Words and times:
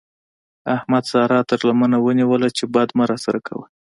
احمد 0.75 1.03
سارا 1.11 1.39
تر 1.49 1.59
لمنه 1.67 1.97
ونيوله 2.05 2.49
چې 2.57 2.63
بد 2.73 2.89
مه 2.97 3.03
راسره 3.11 3.39
کوه. 3.47 3.65